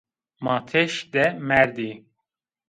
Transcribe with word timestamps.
Ma 0.43 0.55
têş 0.69 0.93
de 1.13 1.25
merdî 1.47 1.91